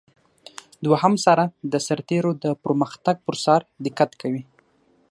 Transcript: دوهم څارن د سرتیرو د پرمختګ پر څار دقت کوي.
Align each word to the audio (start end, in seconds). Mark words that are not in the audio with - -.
دوهم 0.85 1.13
څارن 1.23 1.49
د 1.71 1.73
سرتیرو 1.87 2.31
د 2.43 2.45
پرمختګ 2.63 3.15
پر 3.25 3.35
څار 3.43 3.61
دقت 3.85 4.11
کوي. 4.21 4.43